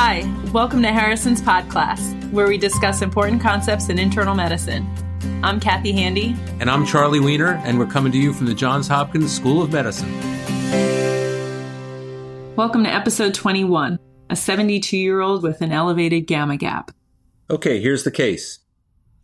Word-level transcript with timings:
Hi, 0.00 0.22
welcome 0.52 0.80
to 0.82 0.92
Harrison's 0.92 1.42
Pod 1.42 1.68
Class, 1.68 2.14
where 2.30 2.46
we 2.46 2.56
discuss 2.56 3.02
important 3.02 3.42
concepts 3.42 3.88
in 3.88 3.98
internal 3.98 4.32
medicine. 4.32 4.88
I'm 5.42 5.58
Kathy 5.58 5.90
Handy. 5.90 6.36
And 6.60 6.70
I'm 6.70 6.86
Charlie 6.86 7.18
Wiener, 7.18 7.60
and 7.64 7.80
we're 7.80 7.86
coming 7.86 8.12
to 8.12 8.18
you 8.18 8.32
from 8.32 8.46
the 8.46 8.54
Johns 8.54 8.86
Hopkins 8.86 9.34
School 9.34 9.60
of 9.60 9.72
Medicine. 9.72 10.08
Welcome 12.54 12.84
to 12.84 12.94
episode 12.94 13.34
21 13.34 13.98
A 14.30 14.36
72 14.36 14.96
year 14.96 15.20
old 15.20 15.42
with 15.42 15.62
an 15.62 15.72
elevated 15.72 16.28
gamma 16.28 16.56
gap. 16.56 16.92
Okay, 17.50 17.80
here's 17.80 18.04
the 18.04 18.12
case. 18.12 18.60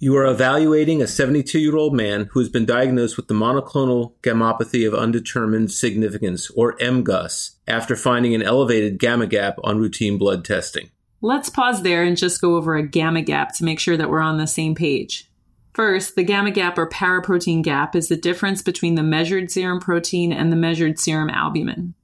You 0.05 0.14
are 0.18 0.27
evaluating 0.27 1.00
a 1.00 1.07
72 1.07 1.59
year 1.59 1.77
old 1.77 1.95
man 1.95 2.29
who 2.32 2.41
has 2.41 2.50
been 2.50 2.66
diagnosed 2.66 3.16
with 3.16 3.27
the 3.27 3.32
monoclonal 3.32 4.12
gammopathy 4.21 4.86
of 4.86 4.93
undetermined 4.93 5.73
significance, 5.73 6.50
or 6.50 6.77
MGUS, 6.77 7.53
after 7.66 7.96
finding 7.96 8.35
an 8.35 8.43
elevated 8.43 8.98
gamma 8.98 9.27
gap 9.27 9.57
on 9.64 9.79
routine 9.79 10.18
blood 10.18 10.45
testing. 10.45 10.90
Let's 11.22 11.48
pause 11.48 11.81
there 11.81 12.03
and 12.03 12.18
just 12.18 12.43
go 12.43 12.57
over 12.57 12.76
a 12.76 12.86
gamma 12.86 13.22
gap 13.22 13.54
to 13.54 13.64
make 13.64 13.81
sure 13.81 13.96
that 13.96 14.11
we're 14.11 14.21
on 14.21 14.36
the 14.36 14.46
same 14.46 14.75
page. 14.75 15.31
First, 15.72 16.17
the 16.17 16.23
gamma 16.23 16.50
gap 16.50 16.76
or 16.76 16.86
paraprotein 16.86 17.62
gap 17.62 17.96
is 17.96 18.09
the 18.09 18.17
difference 18.17 18.61
between 18.61 18.96
the 18.96 19.03
measured 19.03 19.50
serum 19.50 19.81
protein 19.81 20.34
and 20.34 20.53
the 20.53 20.57
measured 20.57 20.98
serum 20.98 21.31
albumin. 21.31 21.95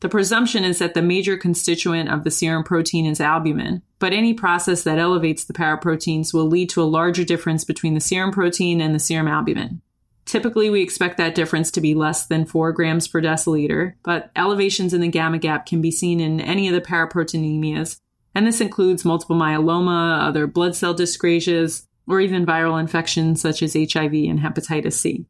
The 0.00 0.08
presumption 0.10 0.62
is 0.62 0.78
that 0.78 0.92
the 0.92 1.02
major 1.02 1.36
constituent 1.38 2.10
of 2.10 2.22
the 2.22 2.30
serum 2.30 2.64
protein 2.64 3.06
is 3.06 3.20
albumin, 3.20 3.82
but 3.98 4.12
any 4.12 4.34
process 4.34 4.82
that 4.82 4.98
elevates 4.98 5.44
the 5.44 5.54
paraproteins 5.54 6.34
will 6.34 6.46
lead 6.46 6.68
to 6.70 6.82
a 6.82 6.84
larger 6.84 7.24
difference 7.24 7.64
between 7.64 7.94
the 7.94 8.00
serum 8.00 8.30
protein 8.30 8.80
and 8.80 8.94
the 8.94 8.98
serum 8.98 9.26
albumin. 9.26 9.80
Typically, 10.26 10.68
we 10.68 10.82
expect 10.82 11.16
that 11.16 11.34
difference 11.34 11.70
to 11.70 11.80
be 11.80 11.94
less 11.94 12.26
than 12.26 12.44
4 12.44 12.72
grams 12.72 13.08
per 13.08 13.22
deciliter, 13.22 13.94
but 14.02 14.30
elevations 14.36 14.92
in 14.92 15.00
the 15.00 15.08
gamma 15.08 15.38
gap 15.38 15.64
can 15.64 15.80
be 15.80 15.90
seen 15.90 16.20
in 16.20 16.40
any 16.40 16.68
of 16.68 16.74
the 16.74 16.80
paraproteinemias, 16.80 17.98
and 18.34 18.46
this 18.46 18.60
includes 18.60 19.04
multiple 19.04 19.36
myeloma, 19.36 20.26
other 20.26 20.46
blood 20.46 20.76
cell 20.76 20.94
dyscrasias, 20.94 21.86
or 22.06 22.20
even 22.20 22.44
viral 22.44 22.78
infections 22.78 23.40
such 23.40 23.62
as 23.62 23.72
HIV 23.72 24.12
and 24.12 24.40
hepatitis 24.40 24.92
C. 24.92 25.26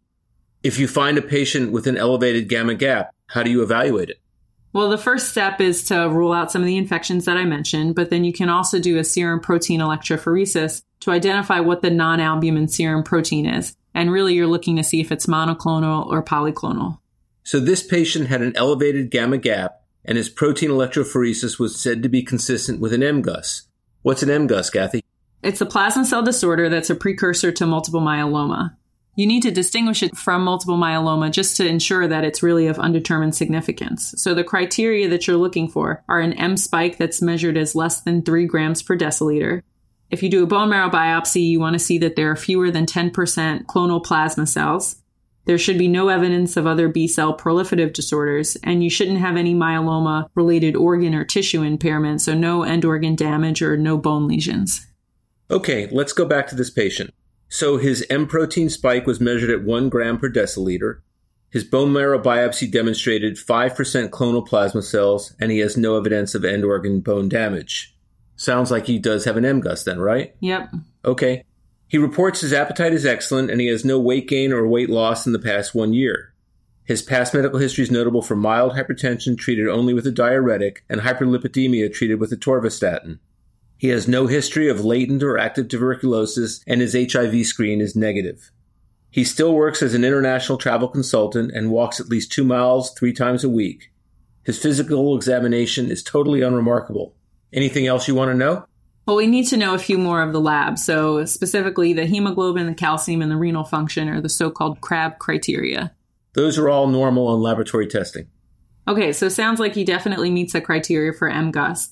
If 0.62 0.78
you 0.78 0.88
find 0.88 1.16
a 1.18 1.22
patient 1.22 1.70
with 1.70 1.86
an 1.86 1.96
elevated 1.96 2.48
gamma 2.48 2.74
gap, 2.74 3.14
how 3.28 3.42
do 3.42 3.50
you 3.50 3.62
evaluate 3.62 4.10
it? 4.10 4.20
Well, 4.76 4.90
the 4.90 4.98
first 4.98 5.30
step 5.30 5.58
is 5.62 5.84
to 5.84 6.06
rule 6.06 6.34
out 6.34 6.52
some 6.52 6.60
of 6.60 6.66
the 6.66 6.76
infections 6.76 7.24
that 7.24 7.38
I 7.38 7.46
mentioned, 7.46 7.94
but 7.94 8.10
then 8.10 8.24
you 8.24 8.32
can 8.34 8.50
also 8.50 8.78
do 8.78 8.98
a 8.98 9.04
serum 9.04 9.40
protein 9.40 9.80
electrophoresis 9.80 10.82
to 11.00 11.10
identify 11.12 11.60
what 11.60 11.80
the 11.80 11.88
non 11.88 12.20
albumin 12.20 12.68
serum 12.68 13.02
protein 13.02 13.46
is. 13.46 13.74
And 13.94 14.12
really, 14.12 14.34
you're 14.34 14.46
looking 14.46 14.76
to 14.76 14.84
see 14.84 15.00
if 15.00 15.10
it's 15.10 15.24
monoclonal 15.24 16.06
or 16.08 16.22
polyclonal. 16.22 16.98
So, 17.42 17.58
this 17.58 17.82
patient 17.82 18.26
had 18.28 18.42
an 18.42 18.54
elevated 18.54 19.10
gamma 19.10 19.38
gap, 19.38 19.80
and 20.04 20.18
his 20.18 20.28
protein 20.28 20.68
electrophoresis 20.68 21.58
was 21.58 21.80
said 21.80 22.02
to 22.02 22.10
be 22.10 22.22
consistent 22.22 22.78
with 22.78 22.92
an 22.92 23.00
MGUS. 23.00 23.62
What's 24.02 24.22
an 24.22 24.28
MGUS, 24.28 24.70
Kathy? 24.70 25.02
It's 25.42 25.62
a 25.62 25.66
plasma 25.66 26.04
cell 26.04 26.22
disorder 26.22 26.68
that's 26.68 26.90
a 26.90 26.94
precursor 26.94 27.50
to 27.50 27.64
multiple 27.64 28.02
myeloma 28.02 28.76
you 29.16 29.26
need 29.26 29.42
to 29.42 29.50
distinguish 29.50 30.02
it 30.02 30.16
from 30.16 30.44
multiple 30.44 30.76
myeloma 30.76 31.30
just 31.32 31.56
to 31.56 31.66
ensure 31.66 32.06
that 32.06 32.22
it's 32.22 32.42
really 32.42 32.66
of 32.66 32.78
undetermined 32.78 33.34
significance. 33.34 34.14
So 34.18 34.34
the 34.34 34.44
criteria 34.44 35.08
that 35.08 35.26
you're 35.26 35.38
looking 35.38 35.68
for 35.68 36.04
are 36.08 36.20
an 36.20 36.34
M 36.34 36.56
spike 36.56 36.98
that's 36.98 37.22
measured 37.22 37.56
as 37.56 37.74
less 37.74 38.02
than 38.02 38.22
3 38.22 38.46
grams 38.46 38.82
per 38.82 38.96
deciliter. 38.96 39.62
If 40.10 40.22
you 40.22 40.28
do 40.28 40.44
a 40.44 40.46
bone 40.46 40.68
marrow 40.68 40.90
biopsy, 40.90 41.42
you 41.42 41.58
want 41.58 41.74
to 41.74 41.80
see 41.80 41.98
that 41.98 42.14
there 42.14 42.30
are 42.30 42.36
fewer 42.36 42.70
than 42.70 42.86
10% 42.86 43.64
clonal 43.64 44.04
plasma 44.04 44.46
cells. 44.46 44.96
There 45.46 45.58
should 45.58 45.78
be 45.78 45.88
no 45.88 46.08
evidence 46.08 46.56
of 46.56 46.66
other 46.66 46.88
B 46.88 47.08
cell 47.08 47.36
proliferative 47.36 47.92
disorders, 47.92 48.56
and 48.64 48.84
you 48.84 48.90
shouldn't 48.90 49.18
have 49.18 49.36
any 49.36 49.54
myeloma 49.54 50.28
related 50.34 50.76
organ 50.76 51.14
or 51.14 51.24
tissue 51.24 51.62
impairment, 51.62 52.20
so 52.20 52.34
no 52.34 52.64
end 52.64 52.84
organ 52.84 53.14
damage 53.14 53.62
or 53.62 53.76
no 53.76 53.96
bone 53.96 54.28
lesions. 54.28 54.86
Okay, 55.50 55.88
let's 55.90 56.12
go 56.12 56.24
back 56.24 56.48
to 56.48 56.54
this 56.54 56.70
patient. 56.70 57.14
So 57.48 57.76
his 57.76 58.04
M 58.10 58.26
protein 58.26 58.68
spike 58.68 59.06
was 59.06 59.20
measured 59.20 59.50
at 59.50 59.64
1 59.64 59.88
gram 59.88 60.18
per 60.18 60.30
deciliter. 60.30 61.00
His 61.50 61.64
bone 61.64 61.92
marrow 61.92 62.18
biopsy 62.18 62.70
demonstrated 62.70 63.36
5% 63.36 64.10
clonal 64.10 64.46
plasma 64.46 64.82
cells, 64.82 65.34
and 65.40 65.50
he 65.50 65.60
has 65.60 65.76
no 65.76 65.96
evidence 65.96 66.34
of 66.34 66.44
end 66.44 66.64
organ 66.64 67.00
bone 67.00 67.28
damage. 67.28 67.96
Sounds 68.36 68.70
like 68.70 68.86
he 68.86 68.98
does 68.98 69.24
have 69.24 69.36
an 69.36 69.44
MGUS 69.44 69.84
then, 69.84 69.98
right? 69.98 70.34
Yep. 70.40 70.70
Okay. 71.04 71.44
He 71.88 71.98
reports 71.98 72.40
his 72.40 72.52
appetite 72.52 72.92
is 72.92 73.06
excellent 73.06 73.50
and 73.50 73.60
he 73.60 73.68
has 73.68 73.84
no 73.84 73.98
weight 73.98 74.28
gain 74.28 74.52
or 74.52 74.66
weight 74.66 74.90
loss 74.90 75.26
in 75.26 75.32
the 75.32 75.38
past 75.38 75.74
one 75.74 75.94
year. 75.94 76.34
His 76.84 77.00
past 77.00 77.32
medical 77.32 77.58
history 77.58 77.84
is 77.84 77.90
notable 77.90 78.22
for 78.22 78.36
mild 78.36 78.72
hypertension 78.72 79.38
treated 79.38 79.68
only 79.68 79.94
with 79.94 80.06
a 80.06 80.12
diuretic 80.12 80.84
and 80.88 81.00
hyperlipidemia 81.00 81.92
treated 81.92 82.20
with 82.20 82.30
atorvastatin. 82.30 83.18
He 83.78 83.88
has 83.88 84.08
no 84.08 84.26
history 84.26 84.68
of 84.68 84.84
latent 84.84 85.22
or 85.22 85.38
active 85.38 85.68
tuberculosis, 85.68 86.62
and 86.66 86.80
his 86.80 86.94
HIV 86.94 87.46
screen 87.46 87.80
is 87.80 87.94
negative. 87.94 88.50
He 89.10 89.24
still 89.24 89.54
works 89.54 89.82
as 89.82 89.94
an 89.94 90.04
international 90.04 90.58
travel 90.58 90.88
consultant 90.88 91.52
and 91.52 91.70
walks 91.70 92.00
at 92.00 92.08
least 92.08 92.32
two 92.32 92.44
miles 92.44 92.92
three 92.92 93.12
times 93.12 93.44
a 93.44 93.48
week. 93.48 93.92
His 94.44 94.58
physical 94.58 95.16
examination 95.16 95.90
is 95.90 96.02
totally 96.02 96.42
unremarkable. 96.42 97.14
Anything 97.52 97.86
else 97.86 98.06
you 98.08 98.14
want 98.14 98.30
to 98.30 98.36
know? 98.36 98.66
Well, 99.06 99.16
we 99.16 99.26
need 99.26 99.46
to 99.48 99.56
know 99.56 99.74
a 99.74 99.78
few 99.78 99.98
more 99.98 100.20
of 100.20 100.32
the 100.32 100.40
labs. 100.40 100.84
So, 100.84 101.24
specifically, 101.24 101.92
the 101.92 102.06
hemoglobin, 102.06 102.66
the 102.66 102.74
calcium, 102.74 103.22
and 103.22 103.30
the 103.30 103.36
renal 103.36 103.64
function 103.64 104.08
are 104.08 104.20
the 104.20 104.28
so 104.28 104.50
called 104.50 104.80
CRAB 104.80 105.18
criteria. 105.18 105.92
Those 106.32 106.58
are 106.58 106.68
all 106.68 106.88
normal 106.88 107.28
on 107.28 107.40
laboratory 107.40 107.86
testing. 107.86 108.26
Okay, 108.88 109.12
so 109.12 109.28
sounds 109.28 109.58
like 109.58 109.74
he 109.74 109.84
definitely 109.84 110.30
meets 110.30 110.52
the 110.52 110.60
criteria 110.60 111.12
for 111.12 111.30
MGUS. 111.30 111.88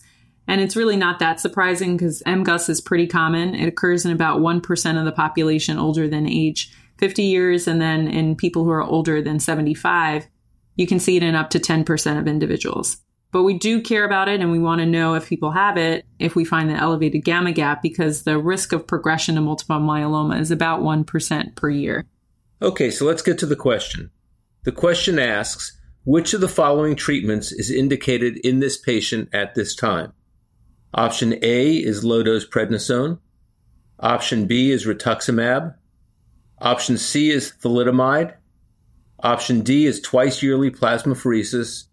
And 0.46 0.60
it's 0.60 0.76
really 0.76 0.96
not 0.96 1.18
that 1.20 1.40
surprising 1.40 1.96
because 1.96 2.22
MGUS 2.26 2.68
is 2.68 2.80
pretty 2.80 3.06
common. 3.06 3.54
It 3.54 3.66
occurs 3.66 4.04
in 4.04 4.12
about 4.12 4.40
1% 4.40 4.98
of 4.98 5.04
the 5.04 5.12
population 5.12 5.78
older 5.78 6.06
than 6.06 6.28
age 6.28 6.72
50 6.98 7.22
years. 7.22 7.66
And 7.66 7.80
then 7.80 8.08
in 8.08 8.36
people 8.36 8.64
who 8.64 8.70
are 8.70 8.82
older 8.82 9.22
than 9.22 9.40
75, 9.40 10.26
you 10.76 10.86
can 10.86 10.98
see 10.98 11.16
it 11.16 11.22
in 11.22 11.34
up 11.34 11.50
to 11.50 11.58
10% 11.58 12.18
of 12.18 12.28
individuals. 12.28 12.98
But 13.32 13.42
we 13.42 13.58
do 13.58 13.82
care 13.82 14.04
about 14.04 14.28
it 14.28 14.40
and 14.40 14.52
we 14.52 14.60
want 14.60 14.80
to 14.80 14.86
know 14.86 15.14
if 15.14 15.28
people 15.28 15.50
have 15.50 15.76
it 15.76 16.06
if 16.20 16.36
we 16.36 16.44
find 16.44 16.70
the 16.70 16.74
elevated 16.74 17.24
gamma 17.24 17.50
gap 17.50 17.82
because 17.82 18.22
the 18.22 18.38
risk 18.38 18.72
of 18.72 18.86
progression 18.86 19.34
to 19.34 19.40
multiple 19.40 19.80
myeloma 19.80 20.40
is 20.40 20.52
about 20.52 20.82
1% 20.82 21.56
per 21.56 21.68
year. 21.68 22.06
Okay, 22.62 22.92
so 22.92 23.04
let's 23.04 23.22
get 23.22 23.38
to 23.38 23.46
the 23.46 23.56
question. 23.56 24.10
The 24.62 24.72
question 24.72 25.18
asks 25.18 25.76
which 26.04 26.32
of 26.32 26.42
the 26.42 26.48
following 26.48 26.94
treatments 26.94 27.50
is 27.50 27.70
indicated 27.70 28.36
in 28.44 28.60
this 28.60 28.76
patient 28.76 29.30
at 29.32 29.54
this 29.54 29.74
time? 29.74 30.12
Option 30.94 31.34
A 31.42 31.72
is 31.72 32.04
low 32.04 32.22
dose 32.22 32.46
prednisone. 32.46 33.18
Option 33.98 34.46
B 34.46 34.70
is 34.70 34.86
rituximab. 34.86 35.74
Option 36.60 36.98
C 36.98 37.30
is 37.30 37.52
thalidomide. 37.60 38.34
Option 39.18 39.62
D 39.62 39.86
is 39.86 40.00
twice 40.00 40.40
yearly 40.40 40.70
plasmapheresis. 40.70 41.86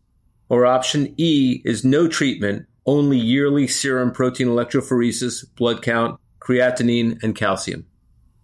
Or 0.50 0.67
option 0.67 1.16
E 1.17 1.62
is 1.66 1.84
no 1.84 2.07
treatment, 2.07 2.67
only 2.85 3.17
yearly 3.17 3.67
serum 3.67 4.12
protein 4.12 4.47
electrophoresis, 4.47 5.45
blood 5.56 5.81
count, 5.81 6.19
creatinine, 6.39 7.23
and 7.23 7.35
calcium. 7.35 7.88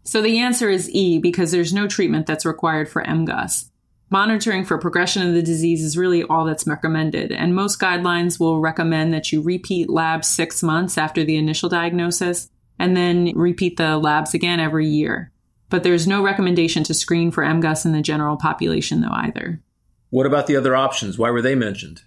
So 0.06 0.22
the 0.22 0.39
answer 0.39 0.69
is 0.69 0.89
E 0.89 1.19
because 1.19 1.51
there's 1.51 1.74
no 1.74 1.88
treatment 1.88 2.25
that's 2.25 2.45
required 2.45 2.89
for 2.89 3.03
MGUS. 3.03 3.69
Monitoring 4.09 4.63
for 4.63 4.78
progression 4.78 5.28
of 5.28 5.34
the 5.34 5.41
disease 5.41 5.84
is 5.84 5.97
really 5.97 6.23
all 6.23 6.45
that's 6.45 6.66
recommended, 6.66 7.29
and 7.31 7.53
most 7.53 7.78
guidelines 7.78 8.40
will 8.40 8.62
recommend 8.62 9.13
that 9.13 9.34
you 9.34 9.41
repeat 9.41 9.90
labs 9.90 10.29
six 10.29 10.63
months 10.63 10.97
after 10.97 11.25
the 11.25 11.35
initial 11.35 11.68
diagnosis 11.68 12.50
and 12.79 12.95
then 12.95 13.34
repeat 13.35 13.75
the 13.75 13.97
labs 13.97 14.34
again 14.34 14.62
every 14.62 14.88
year. 14.88 15.34
But 15.69 15.84
there's 15.84 16.07
no 16.07 16.23
recommendation 16.23 16.84
to 16.85 16.94
screen 16.94 17.31
for 17.31 17.44
MGUS 17.44 17.85
in 17.85 17.91
the 17.91 18.01
general 18.01 18.38
population, 18.38 19.01
though, 19.01 19.12
either. 19.12 19.62
What 20.09 20.25
about 20.25 20.47
the 20.47 20.56
other 20.56 20.74
options? 20.74 21.18
Why 21.18 21.29
were 21.29 21.41
they 21.41 21.56
mentioned? 21.56 22.03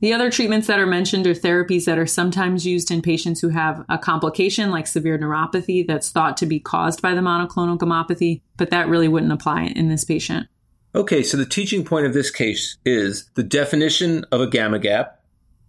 The 0.00 0.12
other 0.12 0.32
treatments 0.32 0.66
that 0.66 0.80
are 0.80 0.86
mentioned 0.86 1.28
are 1.28 1.34
therapies 1.34 1.84
that 1.84 1.96
are 1.96 2.06
sometimes 2.06 2.66
used 2.66 2.90
in 2.90 3.02
patients 3.02 3.40
who 3.40 3.50
have 3.50 3.84
a 3.88 3.98
complication 3.98 4.72
like 4.72 4.88
severe 4.88 5.16
neuropathy 5.16 5.86
that's 5.86 6.10
thought 6.10 6.36
to 6.38 6.46
be 6.46 6.58
caused 6.58 7.00
by 7.00 7.14
the 7.14 7.20
monoclonal 7.20 7.78
gammopathy, 7.78 8.42
but 8.56 8.70
that 8.70 8.88
really 8.88 9.08
wouldn't 9.08 9.32
apply 9.32 9.62
in 9.62 9.88
this 9.88 10.04
patient. 10.04 10.48
Okay, 10.96 11.22
so 11.22 11.36
the 11.36 11.44
teaching 11.44 11.84
point 11.84 12.06
of 12.06 12.14
this 12.14 12.30
case 12.30 12.78
is 12.86 13.28
the 13.34 13.42
definition 13.42 14.24
of 14.32 14.40
a 14.40 14.46
gamma 14.46 14.78
gap, 14.78 15.20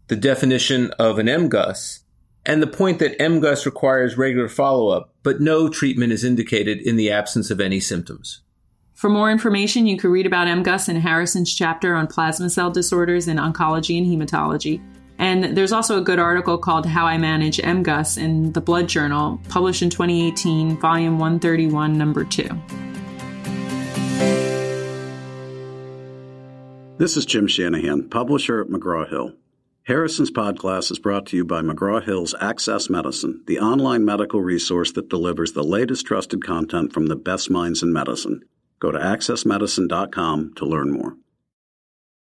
the 0.07 0.15
definition 0.15 0.91
of 0.91 1.19
an 1.19 1.27
MGUS, 1.27 2.00
and 2.45 2.63
the 2.63 2.68
point 2.68 3.00
that 3.00 3.19
MGUS 3.19 3.65
requires 3.65 4.18
regular 4.18 4.47
follow 4.47 4.88
up, 4.88 5.13
but 5.24 5.41
no 5.41 5.68
treatment 5.68 6.13
is 6.13 6.24
indicated 6.24 6.79
in 6.79 6.95
the 6.95 7.12
absence 7.12 7.51
of 7.51 7.59
any 7.59 7.81
symptoms. 7.81 8.39
For 8.94 9.09
more 9.09 9.29
information, 9.29 9.85
you 9.85 9.97
can 9.97 10.12
read 10.12 10.25
about 10.25 10.47
MGUS 10.47 10.88
in 10.88 10.95
Harrison's 10.95 11.53
chapter 11.53 11.94
on 11.94 12.07
plasma 12.07 12.50
cell 12.50 12.71
disorders 12.71 13.27
in 13.27 13.35
oncology 13.35 13.97
and 13.97 14.07
hematology. 14.07 14.81
And 15.19 15.57
there's 15.57 15.73
also 15.73 15.97
a 15.97 16.01
good 16.01 16.19
article 16.19 16.57
called 16.57 16.85
How 16.85 17.06
I 17.06 17.18
Manage 17.18 17.57
MGUS 17.57 18.18
in 18.18 18.53
the 18.53 18.62
Blood 18.62 18.88
Journal, 18.88 19.41
published 19.50 19.81
in 19.81 19.89
2018, 19.89 20.77
volume 20.77 21.19
131, 21.19 21.97
number 21.97 22.23
2. 22.23 22.87
This 26.97 27.15
is 27.15 27.27
Jim 27.27 27.45
Shanahan, 27.45 28.09
publisher 28.09 28.59
at 28.59 28.69
McGraw 28.69 29.07
Hill. 29.07 29.33
Harrison's 29.83 30.31
Podcast 30.31 30.89
is 30.89 30.97
brought 30.97 31.27
to 31.27 31.38
you 31.38 31.45
by 31.45 31.61
McGraw 31.61 32.03
Hill's 32.03 32.33
Access 32.41 32.89
Medicine, 32.89 33.44
the 33.45 33.59
online 33.59 34.03
medical 34.03 34.41
resource 34.41 34.91
that 34.94 35.07
delivers 35.07 35.51
the 35.51 35.63
latest 35.63 36.07
trusted 36.07 36.44
content 36.44 36.91
from 36.91 37.05
the 37.05 37.15
best 37.15 37.51
minds 37.51 37.83
in 37.83 37.94
medicine. 37.94 38.41
Go 38.79 38.91
to 38.91 38.97
accessmedicine.com 38.97 40.55
to 40.55 40.65
learn 40.65 40.91
more. 40.91 41.17